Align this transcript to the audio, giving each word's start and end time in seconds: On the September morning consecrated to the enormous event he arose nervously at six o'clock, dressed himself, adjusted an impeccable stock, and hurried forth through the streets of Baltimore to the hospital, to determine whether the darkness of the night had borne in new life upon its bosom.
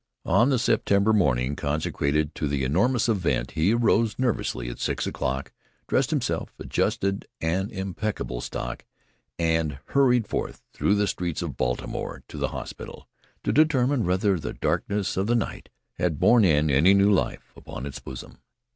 On 0.25 0.49
the 0.49 0.57
September 0.57 1.13
morning 1.13 1.55
consecrated 1.55 2.33
to 2.33 2.47
the 2.47 2.63
enormous 2.63 3.07
event 3.07 3.51
he 3.51 3.71
arose 3.75 4.17
nervously 4.17 4.67
at 4.67 4.79
six 4.79 5.05
o'clock, 5.05 5.51
dressed 5.87 6.09
himself, 6.09 6.55
adjusted 6.57 7.27
an 7.39 7.69
impeccable 7.69 8.41
stock, 8.41 8.83
and 9.37 9.77
hurried 9.89 10.27
forth 10.27 10.63
through 10.73 10.95
the 10.95 11.05
streets 11.05 11.43
of 11.43 11.55
Baltimore 11.55 12.23
to 12.29 12.37
the 12.39 12.47
hospital, 12.49 13.07
to 13.43 13.53
determine 13.53 14.03
whether 14.03 14.39
the 14.39 14.53
darkness 14.53 15.17
of 15.17 15.27
the 15.27 15.35
night 15.35 15.69
had 15.99 16.19
borne 16.19 16.43
in 16.45 16.65
new 16.65 17.11
life 17.11 17.53
upon 17.55 17.85
its 17.85 17.99
bosom. 17.99 18.39